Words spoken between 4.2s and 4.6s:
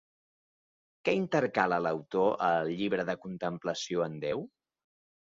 Déu?